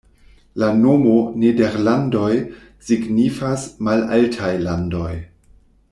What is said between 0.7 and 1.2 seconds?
nomo